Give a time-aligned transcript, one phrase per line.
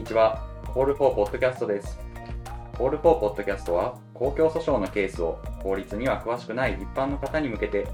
[0.00, 0.40] にちは。
[0.66, 1.98] コールフォーポッドキャストです。
[2.78, 7.86] コールフォーポッドキャストは、公共訴訟のケースを法律には詳しくない一般の方に向けて、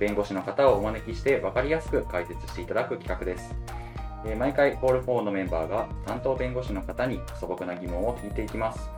[0.00, 3.54] 弁護士の方をお招きして分かりやすく解説していただく企画です。
[4.36, 8.90] 毎回、コールフォーのメンバーが担当弁護士の方に素朴な疑問を聞いていきます。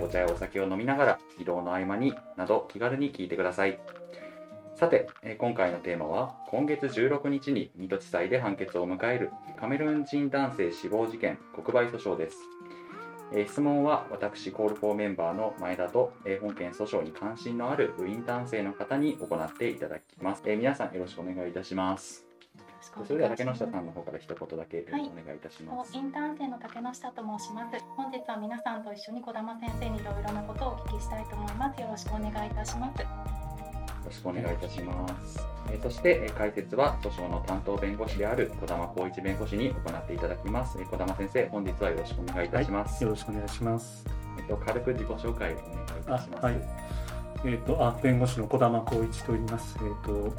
[0.00, 3.80] お茶やお酒を飲みながら、移動の合間になど気軽に聞いてください。
[4.82, 12.38] さて、えー今回のテーマは今月16日に水戸地裁で判決を迎えるカメルーン人男性死亡事件国賠訴訟です。
[13.32, 20.42] えー質問は私コールフォーメンバーの前田と、えー本件訴訟に関心のある部員男性の方に行っていただきます。
[20.46, 22.26] えー皆さんよろしくお願いいたします。
[23.06, 25.96] それでは竹下さんの方から一言だけお願いいたします。
[25.96, 27.84] インターン生の竹下と申します。
[27.96, 31.80] 本日は皆さんと一緒に小玉先生にいろいろなことをお聞きしたいと思います。
[31.80, 33.51] よろしくお願いいたします。
[34.02, 35.40] よろしくお願いいたします。
[35.70, 40.76] えーそして、えー解説は訴訟の担当弁護士である小玉光一弁護士に行っていただきます。
[40.80, 43.04] えー小玉先生、本日はよろしくお願いいたします。
[43.04, 44.04] よろしくお願いします。
[44.38, 46.44] えっと、軽く自己紹介をお願いいたあします。
[46.44, 46.60] はい。
[47.44, 49.78] えっ、とあ弁護士の小玉光一と言います。
[49.80, 50.34] えっ、と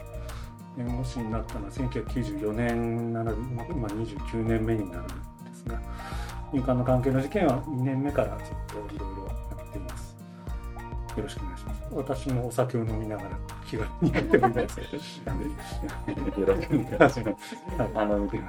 [0.78, 5.14] 弁護士になったのは1994年なので今今29年目になるんで
[5.56, 5.80] すが、
[6.52, 10.16] 入管の関係の事件は2年目からちょっといろいろやっています。
[11.16, 11.84] よろしくお願いします。
[11.92, 13.30] 私もお酒を飲みながら
[13.74, 14.80] 気軽にやってもいいです。
[14.80, 17.50] よろしくお願いします。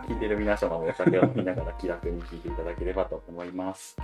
[0.06, 3.97] 聞いてる皆様もお酒を飲みながら気楽に聞いていただければと思います。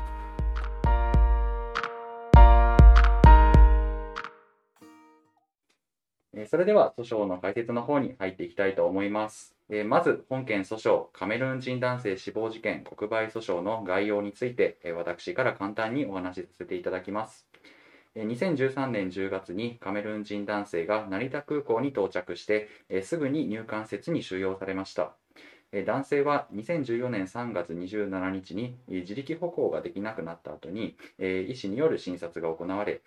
[6.47, 9.55] それでは訴訟の解説の方に入っていきたいと思います。
[9.69, 17.50] えーまず、本件訴訟、カメルーン人男性死亡事件国賠訴訟の概要について、えー私から簡単にお話しさせていただきます。
[18.17, 22.69] 2013年10月にカメルーン人男性が成田空港に到着して、
[23.03, 25.15] すぐに入管施設に収容されました。
[25.87, 33.03] 男性は2014年3月27日に自力歩行ができなくなった後に、医師による診察が行われ、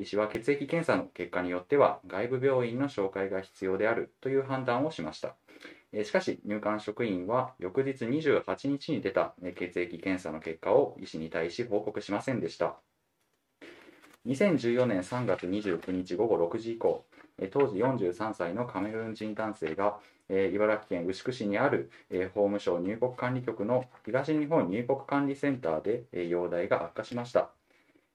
[0.00, 5.36] 医師は血液検査の結果によっては外部病院の紹介が必要であるという判断をしました。
[6.04, 12.78] しかし入管職員は翌日28日に出た血液検査の結果を医師に対し報告しませんでした。
[14.26, 17.04] 2014年3月29日午後6時以降、
[17.50, 27.50] 当時43歳のカメルーン人男性が、えー茨城県牛久市にある、えー法務省入国管理局の東日本入国管理センターで、えー容体が悪化しました。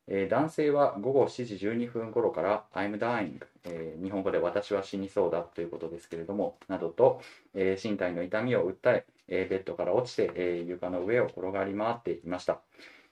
[0.07, 7.21] え男性は午後7時12分頃から「I'm dying、えー日本語で私は死にそうだということですけれどもなどと、
[7.53, 12.61] えー身体の痛みを訴ええーベッドから落ちて、えー床の上を転がり回っていました、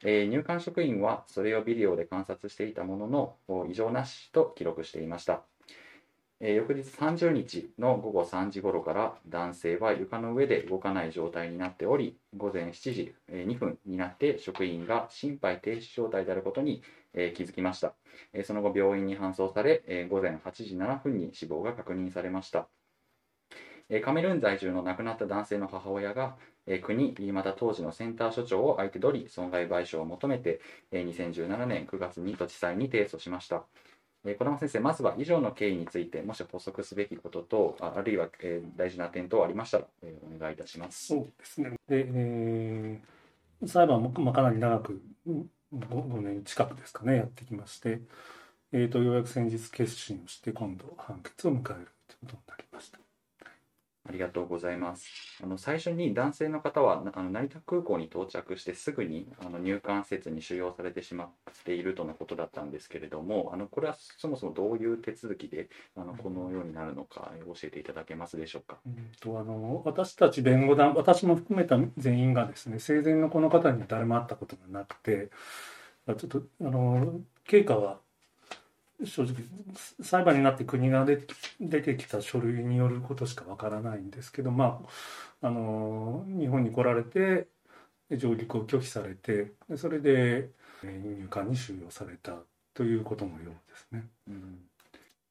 [0.04, 3.08] え入管職員はそれをビデオで観察していたもの
[3.48, 5.44] の異常なしと記録していました。
[6.42, 17.96] え翌日30日の午後3時頃から男性は床の上で動かない状態になっており午前7時え2分になって職員が心肺停止状態であることにえ気づきました。
[18.34, 22.68] えその後病院に搬送されえ午前8時7分に死亡が確認されました。
[23.90, 26.36] えカメルーン在住の亡くなった男性の母親が
[26.68, 33.64] え国また当時のセンター所長を相手取り損害賠償を求めてえ2017年9月に土地裁に提訴しました
[34.26, 41.06] えー小玉先生、まずは以上の経緯について、もし補足すべきことと、あるいは、え大事な点等ありましたら、えお願いいたします。
[41.06, 41.70] そうですね。
[41.88, 43.16] で、えー
[43.68, 45.02] 裁判も、かなり長く
[45.74, 48.02] 5, 年近くですかねやってきまして、
[48.72, 53.05] えー、とようやく先日決心をして今度判決を迎えるということになりました。
[54.08, 55.08] ありがとうございます。
[55.44, 61.30] あの最初に男性の方はあの成田空港に到着してすぐにあの入管施設に収容されてしまっ
[61.66, 68.78] ているとのことだったんですけれども、あのこれはそもそもどういう手続きであのこのようになるのか教えていただけますでしょうか？
[68.86, 75.30] うんとあの私たち弁護団私も含めた全員がですね生前のこの方には誰も会ったことがなくて
[76.08, 78.00] ちょっとあの経過は
[79.04, 79.36] 正直
[80.02, 84.82] 裁判になって国が出てき出てきた書類によることしかわからないんですけどま
[85.42, 87.48] ああの日本に来られて
[88.10, 90.50] で上陸を拒否されてでそれで
[90.84, 92.38] えー入管に収容された
[92.74, 94.08] ということのようですね。
[94.28, 94.60] うん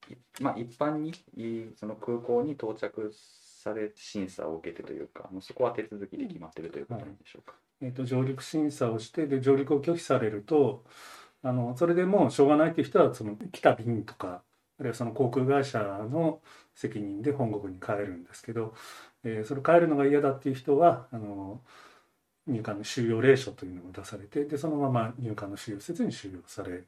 [0.09, 7.55] いまあ、一般にいその空港に到着され審査を受けてというか、もうそこは手続きで決まっているということなんでしょうか。
[7.81, 10.85] えー、と上陸審査をしてで上陸を拒否されると
[11.45, 14.41] あのそれでもうしょうがないという人はその来た便とか
[14.79, 16.41] あるいはその航空会社の
[16.73, 18.73] 責任で本国に帰るんですけど、
[19.23, 21.61] えーそれ帰るのが嫌だっていう人はあの
[22.47, 26.83] 入管の収容令書というのを出されてでそのまま入管の収容施設に収容され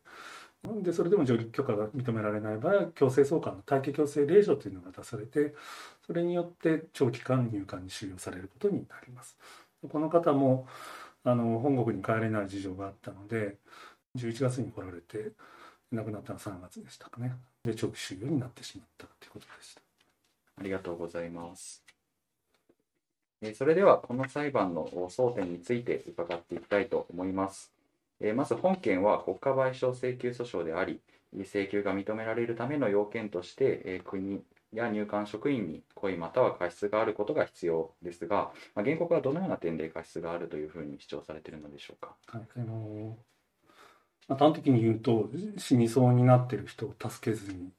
[0.81, 5.53] でそれでも上陸許可が認められない場合は強制送還の待機強制令書というのが出されて
[6.05, 9.37] それによって長期間入管に収容されることになります。
[9.89, 10.67] この方も
[11.23, 13.57] あの本国に帰れない事情があったので
[14.17, 15.31] 11月に来られて
[15.91, 17.33] 亡くなったのは3月でしたかね
[17.63, 19.81] で長期収容になってしまったということでした
[20.59, 21.83] ありがとうございます。
[23.41, 27.71] えーそれでは、この裁判の争点について伺っていきたいと思います。
[28.19, 30.99] えーまず本件は国家賠償請求訴訟であり、
[31.35, 34.41] 請求が認められるための要件として、えー国
[34.73, 42.15] や入管職員に故意または過失があることが必要ですが、まあ、原告はどのような点で過失があるというふうに主張されているのでしょうか？
[42.27, 43.15] はい、あの
[44.27, 47.69] まあ、端的に言うと死にそうになってる人を助けずに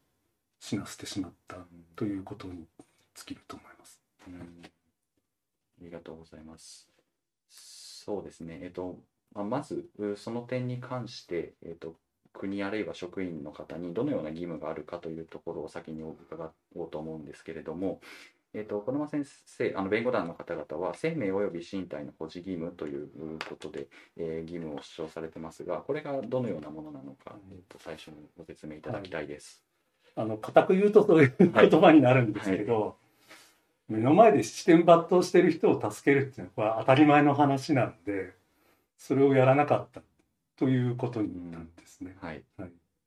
[0.60, 1.56] 死なせてしまった
[1.94, 2.66] ということに
[3.14, 4.00] 尽きると思います。
[4.28, 4.62] うん
[5.80, 6.88] ありがとうございます。
[7.48, 8.98] そうですね、えっと、
[9.34, 11.94] まあまず、その点に関して、えっと、
[12.32, 18.00] 国あるいは職員の方にどのような義務があるかというところを先に伺おうと思うんですけれども、
[18.54, 23.08] えっと、児玉先生、あの弁護団の方々は、生命及び身体の保持義務という
[23.48, 29.62] ことで、えー義務を主張されてますが、これがどのようなものなのか、えっと、最初にご説明いただきたいです。
[30.16, 32.96] あの固く言うとそういう言葉になるんですけど、
[33.88, 38.34] 目の前で七点抜刀してる人を助けるっていうのはこれは当たり前の話なので
[38.98, 40.02] それをやらなかった
[40.58, 42.16] ということになるんですね。
[42.20, 42.42] はい。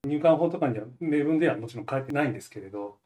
[0.07, 2.97] 入管法とかには明文ではもちろん書いてないんですけれど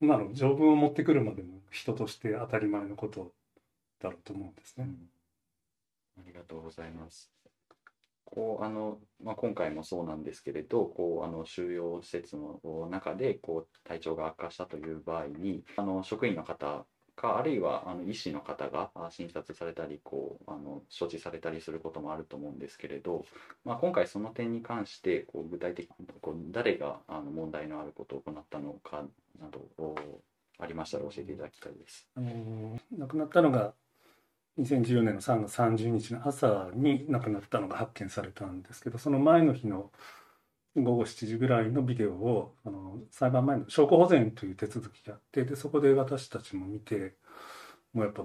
[0.00, 3.32] なの条文を持ってくるまでの人として当たり前のこと
[4.00, 4.84] だろうと思うんですね。
[4.86, 5.10] うん
[6.18, 7.32] ありがとうございます。
[8.24, 16.86] こうあのまあ、今回もそうなんですけれどこうあの収容施設の中でこう体調が悪化したという場合にあの職員の方
[17.20, 23.26] かあるいはあの医師の方が診察されたりこうあの処置されたりすることもあると思うんですけれど、
[23.64, 29.02] まあ、今回その点に関してこう具体的にこう誰があの問題のあることを行ったのか
[29.38, 29.94] などお
[30.58, 32.06] ありましたら教えていただきたいです。
[32.16, 33.74] あの亡くなったのが
[34.58, 39.90] 2014年の3月30日の朝に亡くなったのが発見されたんですけどその前の日の
[40.76, 47.14] 午後7時ぐらいのビデオをあの裁判前の証拠保全という手続きがあってでそこで私たちも見て
[47.92, 48.22] もうやっぱ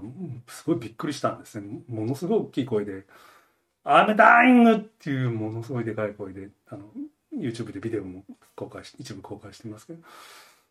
[0.48, 3.06] すごいびっくりしたんですねものすごい大きい声で
[3.84, 6.92] 「I'm dying!」っていうものすごいでかい声であの
[7.34, 8.24] YouTube でビデオも
[8.56, 10.00] 公開し一部公開してますけど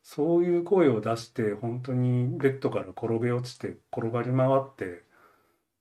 [0.02, 5.02] そういう声を出して本当にベッドから転げ落ちて転がり回って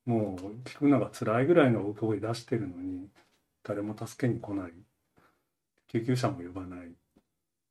[0.05, 3.07] もう聞くのが辛いぐらいの声出してるのに
[3.63, 4.73] 誰も助けに来ない
[5.93, 6.91] 救急車も呼ばない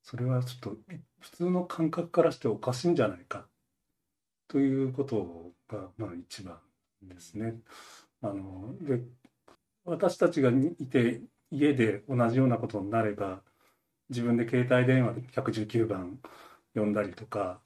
[0.03, 0.77] それはちょっと
[1.21, 3.47] 普通の感覚からしておかしいんじゃないか
[4.49, 6.59] ということがまあ一番
[7.03, 7.55] ですね。
[8.21, 9.01] あので
[9.85, 13.43] 私たちがいて家で同じようなことになれば
[14.11, 16.19] 自分で携帯電話で119番
[16.75, 17.61] 呼んだりとか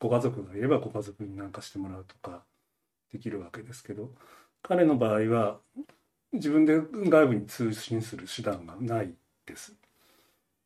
[0.00, 2.44] ご家族がいればご家族に何かしてもらうとか
[3.12, 4.10] できるわけですけど
[4.62, 5.60] 彼の場合は
[6.32, 9.14] 自分で外部に通信する手段がない
[9.46, 9.81] です。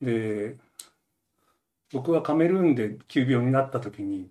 [0.01, 0.57] で
[1.93, 4.29] 僕はカメルーンで急病になった時に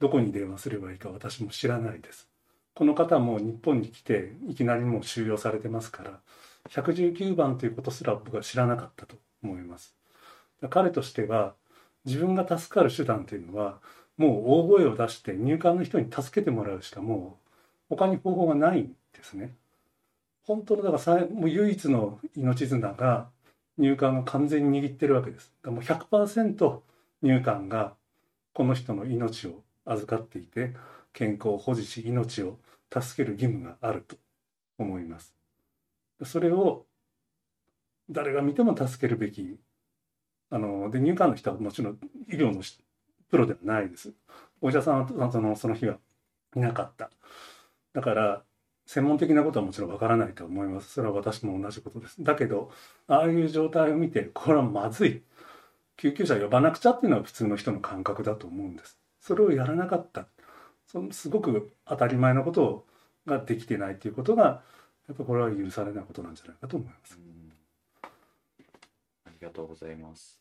[0.00, 2.28] どこに電話すればいいか私も知らないです。
[2.74, 6.20] この方も日本に来ていきなりもう収容されてますから
[6.68, 9.94] 119番ということすら僕は知らなかったと思います。
[10.68, 11.54] 彼としては
[12.04, 13.78] 自分が助かる手段というのは
[14.16, 17.38] もう大声を出して入管の人に助けてもらうしかも
[17.90, 19.54] う他に方法がないんですね。
[20.44, 23.28] 本当のだからもう唯一の命綱が
[23.78, 25.52] 入管が完全に握ってるわけです。
[25.62, 26.80] だからもう100%
[27.22, 27.94] 入管が
[28.52, 30.74] この人の命を預かっていて
[31.12, 32.58] 健康を保持し命を
[32.92, 34.16] 助ける義務があると
[34.78, 35.34] 思います。
[36.24, 36.86] それを
[38.08, 39.58] 誰が見ても助けるべき
[40.50, 42.62] あので入管の人はもちろん医療の
[43.28, 44.12] プロではないです。
[44.60, 45.98] お医者さんはそのその日は
[46.54, 47.10] いなかった。
[47.92, 48.42] だから
[48.86, 50.92] 専門的なことはもちろんわからないと思います。
[50.92, 52.22] それは私も同じことです。
[52.22, 52.70] だけど
[53.08, 55.22] ああいう状態を見てこれはまずい
[55.96, 58.98] 救急車呼ばなくちゃっていうのは普通の人の感覚だと思うんです。
[59.20, 60.28] それをやらなかった
[60.86, 62.86] そのすごく当たり前のこと
[63.26, 64.62] ができてないということが
[65.08, 67.18] やっぱこれは許されないことなんじゃないかと思います。
[69.24, 70.40] ありがとうございます。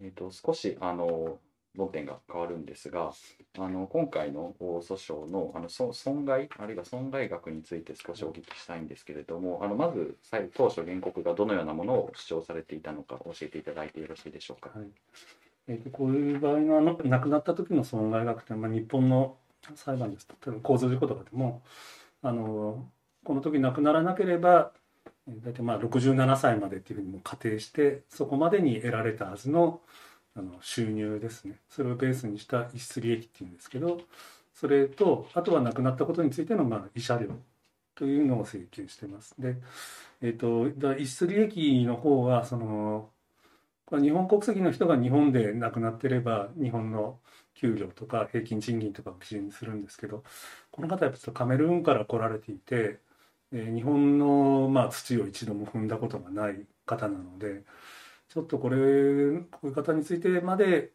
[0.00, 1.38] えっ、と、少し、あの、
[1.76, 3.12] 論点が変わるんですが、
[3.58, 14.70] あの、今回のお訴訟の、あの、そ損害、あるいは損害額について少しお聞きしたいんですけれども、あの、まず、最当初原告がどのようなものを主張されていたのか教えていただいてよろしいでしょうか？
[14.78, 14.88] はい。
[15.66, 19.36] えーとこういう場合のあの亡くなった時の損害額って、まあ、日本の
[19.74, 20.26] 裁判です。
[20.26, 21.62] と例えば交通事故とかでも
[22.22, 22.86] あの
[23.24, 24.72] この時亡くならなければ
[25.26, 29.80] えー大体まあ67歳までっていうふうにも仮定してそこまでに得られたはずの
[30.36, 34.00] あの収入ですねそれをベースにした逸失利益っていうんですけど
[34.54, 37.28] それとあとは亡くなったことについてのまあ慰謝料
[37.94, 39.34] というのを請求してます。
[39.40, 39.56] で、
[40.20, 43.10] えっ、と、逸失利益の方は、その、
[43.92, 47.20] 日本国籍の人が日本で亡くなってれば、日本の
[47.54, 50.24] 給料とか平均賃金とかを基準にするんですけど、
[50.70, 53.00] この方はやっぱカメルーンから来られていて、
[53.52, 57.62] えー日本の、まあ、土を一度も踏んだことがない方なので、
[58.34, 60.90] ちょっとこれ、こういう方についてまで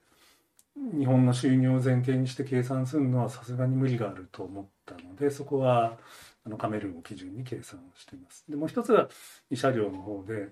[0.76, 5.98] 日本の収入を前提にして計算するのはさすがに無理があると思ったので、そこは
[6.46, 8.44] あのカメルーンを基準に計算をしています。
[8.50, 9.08] でもう一つが
[9.52, 10.50] 慰謝料の方で、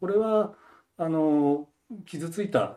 [0.00, 0.54] これは
[0.96, 1.68] あの
[2.06, 2.76] 傷ついた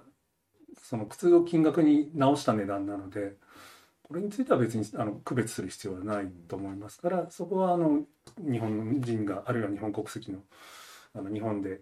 [0.83, 3.33] その靴を金額に直した値段なので、
[4.03, 8.03] これについては別にあの区別する必要はないと思いますから、そこはあの
[8.37, 10.39] 日本人があるいは日本国籍の
[11.15, 11.81] あの日本で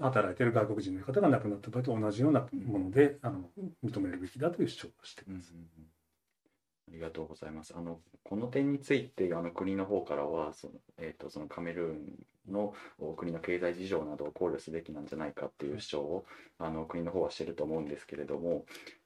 [0.00, 3.50] 働いてる外国人の方が亡くなった場合と同じようなものであの
[3.84, 5.54] 認めるべきだという主張をしていうんうんます。
[6.88, 7.74] ありがとうございます。
[7.76, 12.74] あのこの点についてあの国の方からはそのえっ、とそのカメルーンの
[13.16, 16.26] 国の経済事情などを考慮すべきなんじゃないかっていう主張を
[16.58, 18.64] あの国の方はしてると思うんですけれども、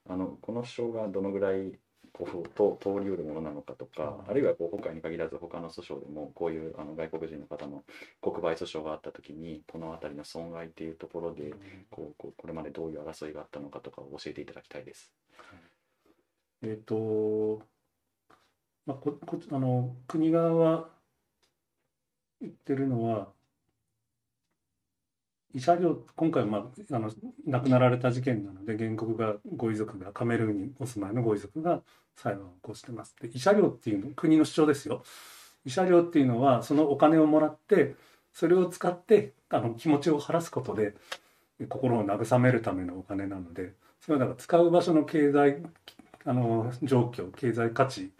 [0.08, 1.78] あのこの主張がどのぐらい
[2.24, 7.84] こうと通りうるものなのかとか、あるいはこう今回に限らず他の訴訟でもこういうあの外国人の方の
[8.22, 11.52] 国賠訴訟があった時にこの辺りの損害っていうところで
[11.90, 15.12] こうこうこれまでどういう争いがあったのかとかを教えていただきたいです。
[16.62, 17.60] えっ、と、
[18.86, 20.88] まあ、ここあの国側は
[22.40, 23.28] 言ってるのは、
[25.54, 27.10] 慰謝料、今回は、まあ、あの
[27.46, 31.82] 亡くなられた事件なので、原告が、ご遺族が、カメルーンにお住まいのご遺族が
[32.14, 33.14] 裁判を起こしてます。
[33.20, 35.02] で、慰謝料っていうの、国の主張ですよ。
[35.66, 37.94] 慰謝料っていうのは、そのお金をもらって、
[38.32, 40.94] それを使ってあの気持ちを晴らすことで、
[41.68, 45.62] 心を慰めるためのお金なので、それはだから使う場所の経済
[46.26, 48.10] あの状況経済価値、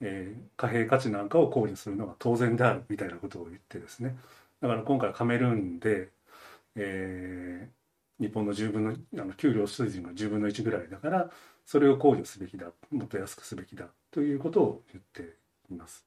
[0.00, 4.16] えー貨幣価値なんかを考慮するのが当然であるみたいなことを言ってですね
[4.60, 6.10] だから今回カメルーンで、
[6.76, 7.80] えー
[8.20, 11.30] 日本の10分のあの給料水準が10分の1ぐらいだから
[11.64, 15.36] それを考慮すべきだもっと安くすべきだということを言って
[15.70, 16.04] います。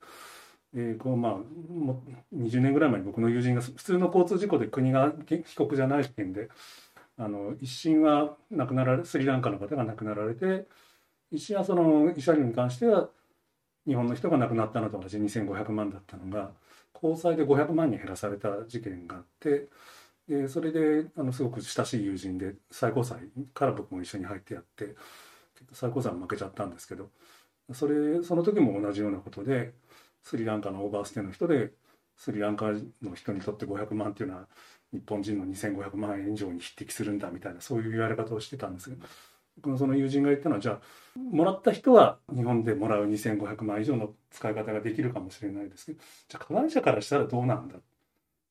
[0.76, 2.04] えーこうまあ、も
[2.36, 6.50] 20年ぐらい前に僕の友人が普通の交通事故で国が被告じゃない件で
[7.18, 10.66] あの一審は亡くなられスリランカの方が亡くなられて
[11.32, 13.10] 一審はその慰謝料に関しては
[13.86, 16.52] 日本の人が亡くなったのと同じ2500万だったのが
[16.94, 19.68] 高裁で500万に減らされた事件があって
[20.28, 23.20] でそれであのすごく親しい友人で最高裁
[23.54, 24.96] から僕も一緒に入ってやって
[25.74, 27.10] 最高裁負けちゃったんですけど
[27.74, 29.74] それその時も同じようなことで
[30.24, 31.72] スリランカのオーバーステイの人で
[32.18, 34.48] スリランカの人にとって500万っていうのは
[34.94, 39.06] 日本人の2500万円以上に匹敵するんだみたいなそういう言われ方をしてたんですけど
[39.58, 40.82] 僕のその友人が言ったのはじゃあ
[41.20, 46.00] もらった人は日本でもらう2500万以上の使い方ができるかもしれないですけど
[46.30, 47.76] じゃあ加害者からしたらどうなんだ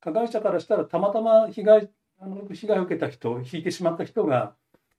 [0.02, 1.90] 加害者からしたらたまたま被害
[2.20, 4.54] あの被害を受けた人引いてしまった人が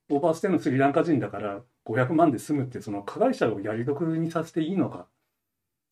[0.09, 5.07] オーバーステイのスリランカ人だから500万で済むってその加害者をやり得にさせていいのか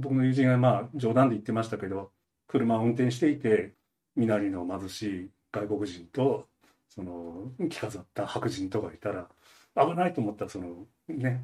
[0.01, 2.11] 僕の友人がまあ冗談で言ってましたけど
[2.47, 3.73] 車を運転していて
[4.15, 6.47] 身なりの貧しい外国人と
[6.89, 9.27] その着飾った白人とかいたら
[9.75, 11.43] 危ないと思ったらそのね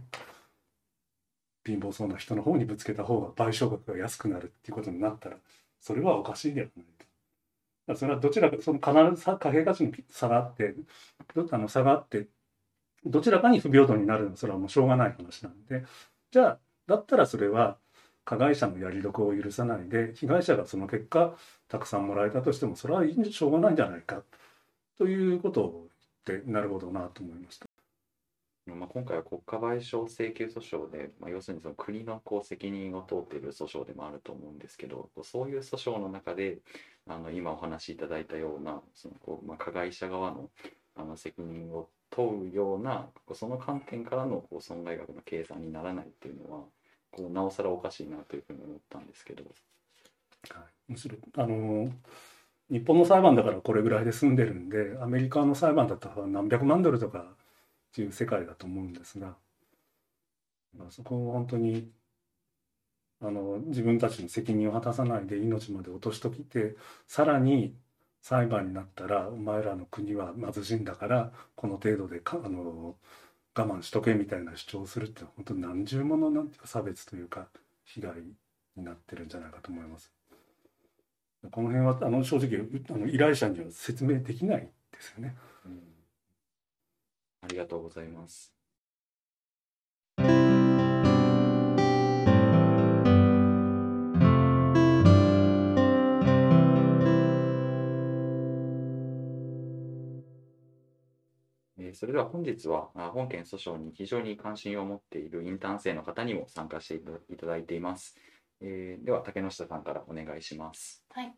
[1.65, 5.38] 貧乏そうな人の方にぶつけた方が賠償額が安くなるっていうことになったら
[5.79, 6.97] それはおかしいではない。
[7.96, 10.75] それはどちらかその必ず貨幣価値の差があって
[11.36, 12.27] どあの差があって
[13.06, 15.86] どちらかに不平等になるのはそれはもうしょうがない話なんで
[16.32, 17.77] じゃあだったらそれは
[18.25, 21.36] 加害者のやり得を許さないで被害者がその結果
[21.70, 24.22] たくさんもらえたとしてもそれはいいしょうがないんじゃないか
[24.98, 25.88] ということを
[26.25, 27.67] 言ってなるほどなと思いました。
[28.75, 36.58] まあ、今回は国家賠償請求訴訟で、まあ、要するにその国のこう責任を問うている訴訟でもあると思うんですけどそういう訴訟の中で
[37.07, 40.49] あの今お話しいただいたようなそのこう、まあ、加害者側の
[40.95, 46.63] あの責任を問うようなその観点からのこう損害額の計算にならないっていうのは
[47.11, 49.43] こうなおさらおかしいなというふうに思ったんですけど。
[50.49, 51.91] はい、むしろあの
[52.69, 57.35] 日本の裁判だからこれぐらいで済んでるんでアメリカの裁判だったら何百万ドルとかっ
[57.93, 59.35] ていう世界だと思うんですが、
[60.77, 61.89] まあ、そこを本当に
[63.21, 66.75] あの自分たちの責任を果たさないで命まで落としときて
[67.07, 67.75] さらに
[68.21, 72.95] 裁判になったらお前らの国は貧しいんだからこの程度でかあの
[73.55, 77.47] 我慢しとけみたいな主張をするって本当に何重ものなんていうか差別というか
[77.86, 78.13] 被害
[78.75, 80.12] になってるんじゃないかと思います。
[81.51, 85.36] この辺はあの正直あの依頼者には説明できないですよね。
[85.65, 85.81] うん
[87.41, 88.56] ありがとうございます。
[101.98, 106.96] それでは本日はあ本件訴訟に非常に関心を持っているインターン生の方にも参加して
[107.34, 108.16] いただいています。
[108.62, 111.04] えーでは竹下さんからお願いします。
[111.10, 111.34] はい、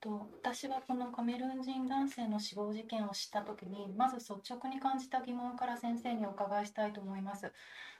[0.00, 7.52] と私はこのカメルーン人男性の死亡事件を知った時にまず率直に感じた疑問から先生にお伺いしたいと思います。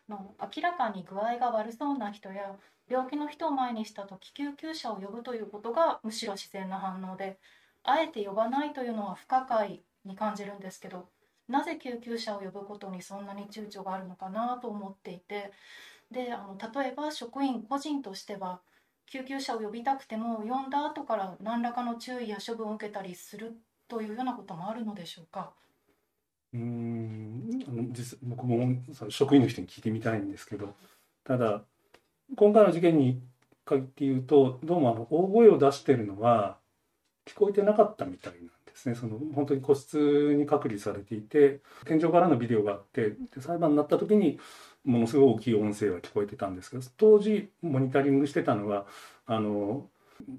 [0.08, 2.56] の明らかに具合が悪そうな人や
[2.88, 7.38] 病気の人を前にした時救急車を呼ぶということがむしろ自然な反応で
[7.84, 11.08] あえて呼ばないというのは不可解に感じるんですけど
[11.48, 15.52] なぜ救急車を呼ぶことにそんなに躊躇があるのかなと思っていて。
[16.10, 18.60] であの例えば職員個人としては
[19.06, 23.56] 救急車を呼びたくても呼んだ後から何らかの注意や処分を受けたりする
[23.88, 25.54] というようなこともあるのでしょうか？
[26.52, 27.92] うん。
[27.92, 28.76] 実僕も
[29.08, 30.74] 職員の人に聞いてみたいんですけど
[31.24, 31.62] ただ
[32.36, 33.22] 今回の事件に
[33.64, 36.58] 限って言うとどうもあの大声を出してるのは
[37.24, 38.94] 聞こえてなかったみたいなんですね。
[38.94, 44.38] その本当に個室に隔離されていて天井からのビデオがあってで裁判になった時に
[44.84, 48.86] ものすごい大きい音声は聞こえてたんですけど当時モニタリングしてたのは
[49.26, 49.86] あの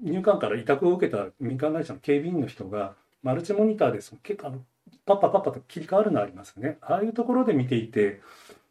[0.01, 4.61] 入管から委託を受けた民間会社の警備員の人がマルチモニターでその結構あの
[5.05, 6.77] パッパパッパと切り替わるのありますよね。
[6.81, 8.21] ああいうところで見ていて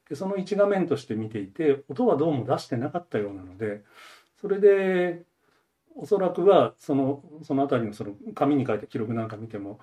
[0.09, 3.83] でその一画面として見ていて音はどうも出してなかったようなので
[4.41, 5.23] それで
[5.97, 9.81] おそらくはそのその辺りのその紙に書いた記録なんか見ても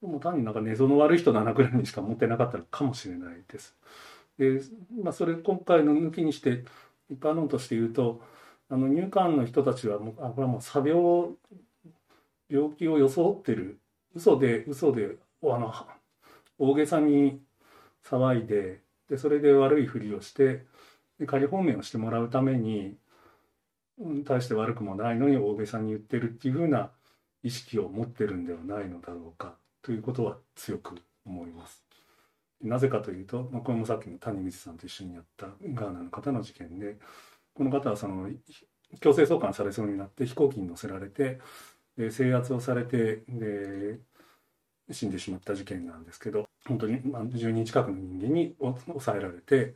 [0.00, 3.76] もう単になんか寝相の悪い人だなぐらいにしか思ってなかったのかもしれないです。
[4.38, 4.60] で
[5.02, 6.64] まあ、それ今回の抜きにして
[7.10, 8.22] 一般論として言うと
[8.70, 11.36] あの入管の人たちはもうあこれはもう作病
[12.48, 13.80] 病気を装ってる
[14.14, 15.72] 嘘で嘘であの
[16.58, 17.42] 大げさに
[18.04, 20.64] 騒いででそれで悪いふりをして
[21.18, 22.96] で仮放免をしてもらうために
[24.02, 26.90] うん大して悪くもないのに大げさに言ってるっていうふうな
[27.42, 31.82] 意識を持ってるんではないのだろうかということは強く思います。
[32.62, 36.96] なぜかというと、まあ、これもさっきの谷口さんと一緒にやったガーナの方の事件で
[37.54, 38.30] この方はその
[39.00, 41.40] 強制送還されそうになって飛行機に乗せられて
[41.96, 43.98] で制圧をされてで
[44.90, 49.74] 死んでしまった事件なんですけど本当にまあ10人近くの人間に抑えられて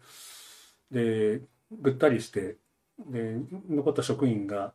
[0.91, 1.41] で
[1.73, 2.57] ぐったりして
[2.99, 3.37] で
[3.69, 4.73] 残った職員が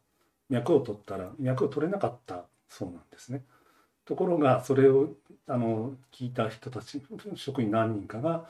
[0.50, 3.44] 脈を取ったら脈を取れなかったそうなんですね。
[4.06, 5.10] ところがそれを
[5.48, 7.02] あの聞いた人たち
[7.36, 8.46] 職員何人かが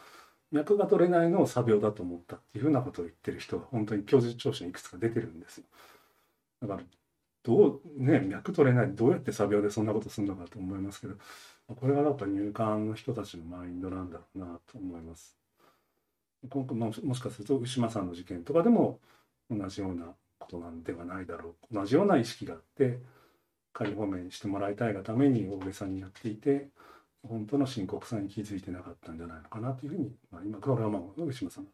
[0.51, 5.63] 脈が取れないのを作病だと思ったっていうふうなことを言ってる人が本当に供述調書にいくつか出てるんですよ。
[6.61, 6.83] だから
[7.43, 11.15] どうね脈取れないどうやって作病でそんなことするのかと思いますけど
[11.67, 15.37] これがやっぱ入管の人たちのマインドなんだろうなと思います。
[16.49, 18.99] 今回ももしかすると牛間さんの事件とかでも
[19.51, 20.05] 同じような
[20.39, 22.99] ことなんではないだろう同じような意識があって
[23.73, 26.69] 仮放免してもらいたいがために大げさにやっていて
[27.27, 31.67] 本当の深刻さに気づいてなかったんじゃないのかなというふうに、まあ、今これはまあ牛間さん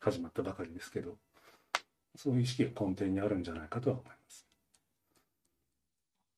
[0.00, 1.16] 始まったばかりですけど
[2.16, 4.46] そういう意識が根底にあるんじゃないかとは思います。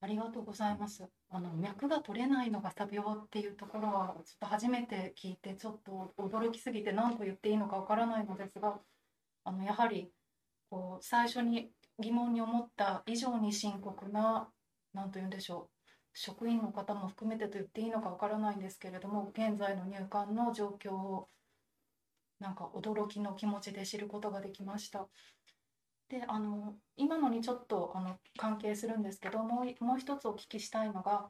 [0.01, 1.03] ありがとうございます。
[1.29, 8.79] あの脈が取れないのが作病っていうところはちょっと初めて聞いてちょっと驚きすぎて何と言っていいのかわからないのですが、
[9.43, 10.11] あのやはり
[10.69, 14.49] こう最初に疑問に思った以上に深刻な
[14.93, 21.27] 何と言うんでしょう職員の方も含めてと言っていいのかわからないんですけれども現在の入管の状況を
[22.39, 25.07] なんか驚きの気持ちで知ることができました。
[26.09, 31.29] であの今のにちょっとあの関係するんですけどもうもう一つお聞きしたいのが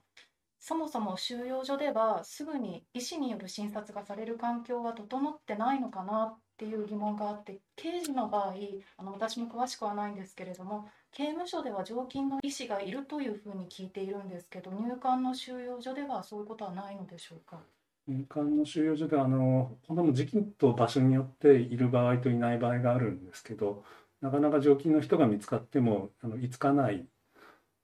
[0.59, 8.53] そもそも収容所ではすぐに医師による診察がされる環境は整ってないのかなっていう疑問があって刑事の場合
[8.97, 17.59] あの私も詳しくはないんですけれども刑務所では常勤の医師がいるというふうに聞いているんですけど入管の収容所ではそういうことはないのでしょうか？
[18.07, 23.83] 入管の収容所ではあのこの時期と場所によっている場合といない場合があるんですけど
[24.21, 27.05] なかなか常勤の人が見つかってもあの居つかない、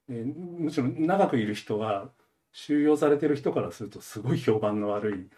[0.09, 2.09] えーむしろ長くいる人は
[2.53, 5.29] 収容されてる人からするとすごい評判の悪い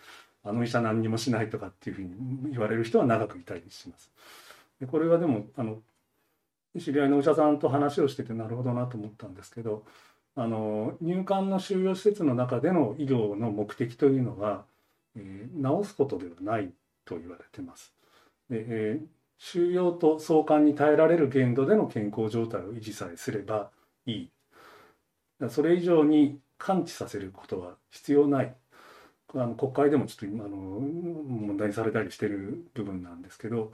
[0.43, 4.12] あの医者何にもしないとかっていうふうに言われる人は長くいたりします。
[4.79, 5.82] でこれはでもあの
[6.79, 9.86] 知り合いのお医者さんと話をしててなるほどなと思ったんですけど
[10.36, 14.65] あの入管の収容施設の中での医療の目的というのは、
[15.15, 16.71] えー治すことではない
[17.06, 17.93] と言われてます。
[18.49, 19.06] でえー
[19.38, 23.71] 収容と送還に耐えられる限度での健康状態を維持さえすれば
[24.06, 24.32] いい。
[25.49, 28.56] それ以上に完治させることは必要ない。
[29.35, 33.73] あの国会でもちょっとあの問題にされたりしてる部分なんですけど、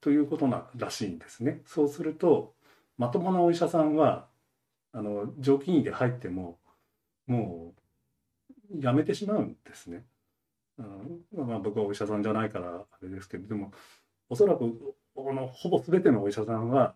[0.00, 1.62] ということならしいんですね。
[1.66, 2.54] そうすると
[2.98, 4.26] まともなお医者さんは
[4.92, 6.58] あの常勤医で入っても
[7.26, 7.74] も
[8.74, 10.04] うやめてしまうんですね。
[11.32, 13.72] まあ、僕はお医者さんじゃないからあれですけどでも
[14.28, 16.94] おそらくこのほぼ全てのお医者さんは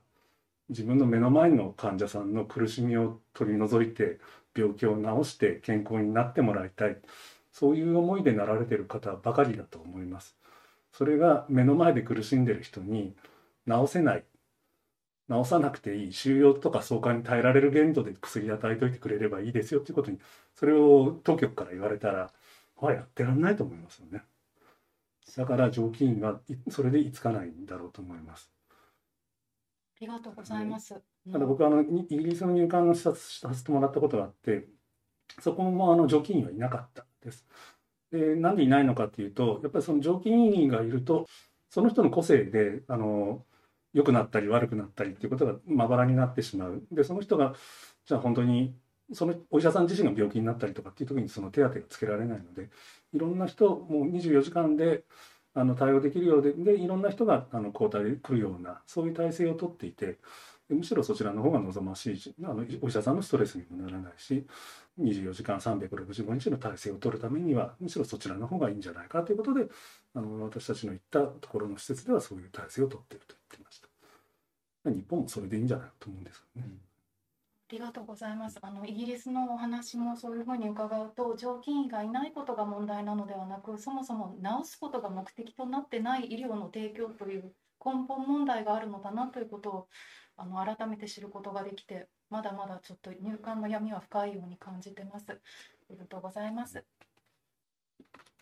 [0.69, 4.19] 自分の目の前の患者さんの苦しみを取り除いて
[4.55, 6.99] 病気を治して健康になってもらいたい
[7.53, 10.37] そういう思いでなられてる方ばかりだと思います。
[10.93, 13.15] それが目の前で苦しんでる人に
[13.69, 14.25] 治せない。
[15.29, 16.13] 治さなくていい。
[16.13, 20.19] 収容とか送還に耐えられる限度で薬与えといてくれればいいですよっていうことに
[20.55, 22.33] それを当局から言われたら
[22.77, 24.23] はやってらんないと思いますよね。
[25.37, 28.51] だから常勤員はそれでいつかないんだろうと思います。
[29.97, 30.95] ありがとうございます、
[31.31, 34.67] ただ僕はあのイギリスの入管の視察させてもらったことがあって
[35.41, 37.47] そこもあの常勤員はいなかったです。
[38.13, 41.27] でなんでいないのかっていうとやっぱりその常勤員がいると
[41.69, 43.45] その人の個性であの
[43.93, 46.83] 良くなったり悪くなったりっていうことがまばらになってしまう。
[46.91, 47.55] でその人が
[48.07, 48.75] じゃあ本当に
[49.13, 52.71] そのお医者さん自身が病気になったりとかっていう時にその手当がつけられないので
[53.13, 55.05] いろんな人もう24時間で
[55.55, 60.19] あの対応できるようででいろんな人があの交代で来るようなそういう体制をとっていて
[60.69, 64.47] むしろそちらの方が望ましいしあのお医者さんのストレスにもならないし
[64.99, 69.67] 24時間365日の体制を取るためにはむしろそちらの方がいいんじゃないかということで
[70.15, 73.89] あの私たちの行ったところの施設ではそういう体制を取っていると言ってました。
[74.91, 76.65] 日本もそれでいいんじゃないかと思うんですよね。
[76.67, 76.81] うん
[77.71, 78.59] ありがとうございます。
[78.63, 89.89] あのイギリスのお話もそういうふうに伺うと、常勤医がいないことが問題なのではなく、そもそも治すことが目的となってない医療の提供という根本問題があるのだなということを
[90.41, 95.27] あの改めて知ることができて、まだまだちょっと入管の闇は深いように感じてます。
[95.31, 95.35] あ
[95.91, 96.83] りがとうございます。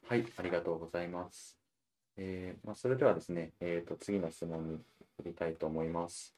[0.08, 1.58] はい、ありがとうございます。
[2.16, 4.74] えー、まあ、それではですね、えーと、次の質問に
[5.20, 6.36] 移りたいと思います。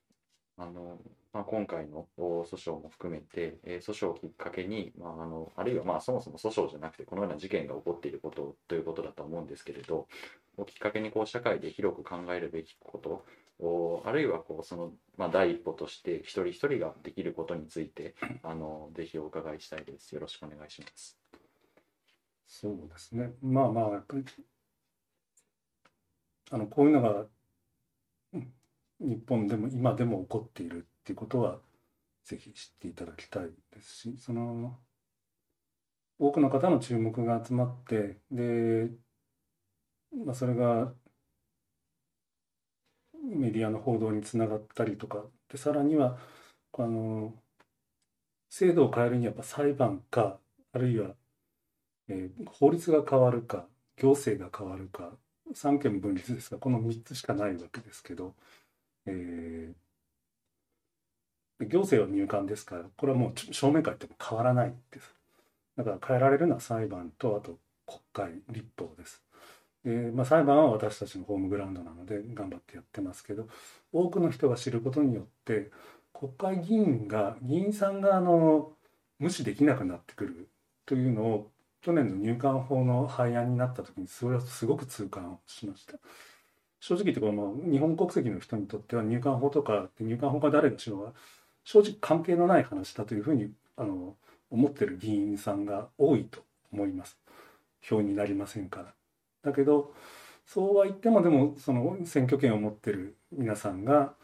[0.57, 0.99] あの
[1.33, 10.07] まあ、今回の訴訟も含めて、えー、訴訟をきっかけに、まあ、あのあるいはまあそもそも訴訟じゃなくてこのような事件が起こっていることということだと思うんですけれど
[10.59, 13.25] をきっかけにこう社会で広く考えるべきこと
[13.61, 20.15] をあるいはこうその、まあ、第一歩として一人一人ができることについて あのぜひお伺いしたいです。
[20.15, 21.19] よろしくお願いします。
[22.47, 23.33] そうですね。
[23.43, 24.25] まあまあやっぱり
[26.51, 27.27] あのこういうのが
[29.01, 31.61] 日本でも今でも起こっているっていうことは
[32.25, 34.79] ぜひ知っていただきたいですしその
[36.19, 38.91] 多くの方の注目が集まってで、
[40.25, 40.93] まあ、それが
[43.31, 46.19] メディアの報道につながったりとかでさらには
[46.79, 47.35] あの
[48.49, 50.39] 制度を変えるにはやっぱ裁判か
[50.73, 51.11] あるいは、
[52.09, 53.67] えー、法律が変わるか
[53.97, 55.11] 行政が変わるか
[55.55, 58.35] 三権分立ですがこの3つしかないわけですけど
[59.07, 65.15] えー、行政は入管ですからこれはもう正面から言っても変わらないです。
[65.77, 69.23] だから変えられるのは裁判とあと国会立法です。
[69.85, 73.49] で、まあ、裁判は私たちのホームグラウンドなので頑張ってやってますけど
[73.93, 75.71] 多くの人が知ることによって
[76.13, 78.73] 国会議員が議員さんがあの
[79.19, 80.49] 無視できなくなってくる
[80.87, 81.51] というのを
[81.83, 85.99] 去年の入管法の廃案になった時にそれはすごく痛感しました。
[86.81, 91.13] 正直言ってこの日本国籍の人にとっては入管法とか入管法が誰がしようが
[91.65, 94.17] 正直関係のない話だというふうにあの
[94.51, 97.19] 思ってる議員さんが多いと思います。
[97.83, 99.00] 票になりませんから。
[99.43, 99.95] だけど
[100.47, 104.15] そうは言ってもでもその選挙権を持ってる皆さんが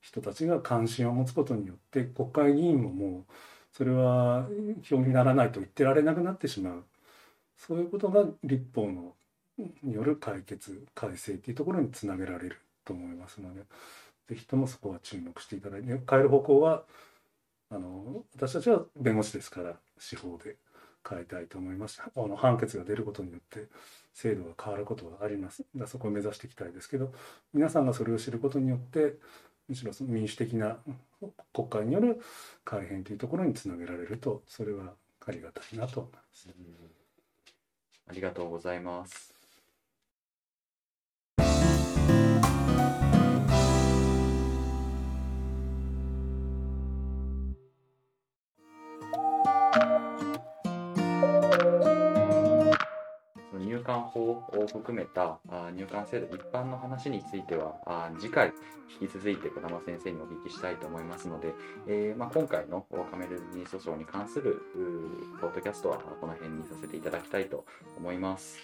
[0.00, 3.32] 人たちが関心を持つことによって国会議員ももう
[3.72, 4.48] それは
[4.82, 6.84] 票にならないと言ってられなくなってしまう。
[7.56, 9.14] そういうことが立法の
[9.82, 13.62] による解決改正っていうところにつなげられると思いますので
[14.28, 16.84] 是非ともそこは注目していただいて変える方向は
[17.70, 20.56] あの私たちは弁護士ですから司法で。
[21.08, 23.68] 変えたいと思いますあの判決が出ることによって
[24.12, 27.12] 制度が変わることはありますだそこを目指していきたいですけど
[27.54, 29.14] 皆さんがそれを知ることによって
[29.68, 30.78] むしろその民主的な
[31.52, 32.20] 国会による
[32.64, 34.94] 改変というところにつなげられるとそれは
[35.26, 36.48] ありがたいなと思います。
[38.08, 39.39] ありがとうございます。
[53.80, 55.38] 入管法を含めた
[55.74, 58.52] 入管制度一般の話については次回
[59.00, 61.54] 引き続いて児玉先生にお聞きしたいと思いますので、
[61.86, 64.60] えー、まあ、今回のカメルニー訴訟に関する
[65.40, 67.64] ポッドキャストはこの辺にさせていただきたいと
[67.96, 68.58] 思います。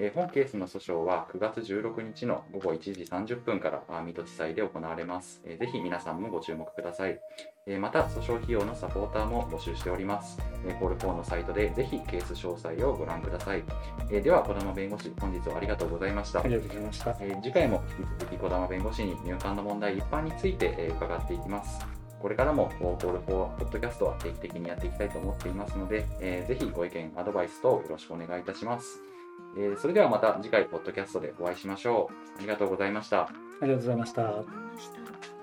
[0.00, 5.40] えー本ケースの訴訟は9月16日の午後1時30分からあ水戸地裁で行われます。
[5.44, 7.18] えーぜひ皆さんもご注目ください。
[7.66, 10.38] えーまた、訴訟費用のサポーターも募集しております。
[10.66, 13.64] えーコール4のサイトでぜひケース詳細をご覧ください。
[14.10, 16.40] えーでは、児玉弁護士、本日はありがとうございました。
[16.40, 17.16] ありがとうございました。
[17.20, 21.84] えー次回も引き続き児玉弁護士に入管の問題一般について、えー伺っていきます。
[22.20, 29.07] これからもコール4ポッドキャストは定期的にやっていきたいと思っていますので、えーぜひご意見、アドバイス等よろしくお願いいたします。
[29.56, 32.38] えーそれではまた次回ポッドキャストでお会いしましょう。
[32.38, 33.22] ありがとうございました。
[33.22, 33.28] あ
[33.62, 34.22] りがとうございました。
[34.22, 34.88] ありがとうございまし
[35.32, 35.37] た